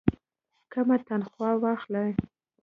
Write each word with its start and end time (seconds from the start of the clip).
کمه 0.73 0.97
تنخواه 1.07 1.53
واخلي. 1.63 2.09